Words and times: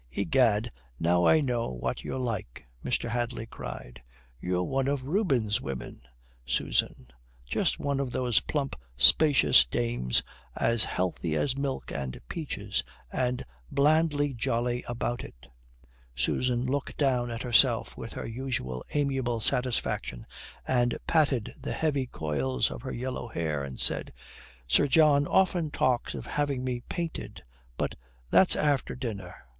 "Egad, 0.09 0.71
now 0.99 1.27
I 1.27 1.41
know 1.41 1.69
what 1.69 2.03
you're 2.03 2.17
like," 2.17 2.65
Mr. 2.83 3.07
Hadley 3.07 3.45
cried. 3.45 4.01
"You're 4.39 4.63
one 4.63 4.87
of 4.87 5.03
Rubens' 5.03 5.61
women, 5.61 6.01
Susan; 6.43 7.09
just 7.45 7.77
one 7.79 7.99
of 7.99 8.09
those 8.09 8.39
plump, 8.39 8.75
spacious 8.97 9.63
dames 9.63 10.23
as 10.55 10.85
healthy 10.85 11.35
as 11.35 11.55
milk 11.55 11.91
and 11.91 12.19
peaches, 12.29 12.83
and 13.13 13.45
blandly 13.71 14.33
jolly 14.33 14.83
about 14.87 15.23
it." 15.23 15.45
Susan 16.15 16.65
looked 16.65 16.97
down 16.97 17.29
at 17.29 17.43
herself 17.43 17.95
with 17.95 18.13
her 18.13 18.25
usual 18.25 18.83
amiable 18.95 19.39
satisfaction 19.39 20.25
and 20.67 20.97
patted 21.05 21.53
the 21.61 21.73
heavy 21.73 22.07
coils 22.07 22.71
of 22.71 22.81
her 22.81 22.91
yellow 22.91 23.27
hair 23.27 23.63
and 23.63 23.79
said: 23.79 24.11
"Sir 24.67 24.87
John 24.87 25.27
often 25.27 25.69
talks 25.69 26.15
of 26.15 26.25
having 26.25 26.63
me 26.63 26.81
painted. 26.89 27.43
But 27.77 27.93
that's 28.31 28.55
after 28.55 28.95
dinner. 28.95 29.35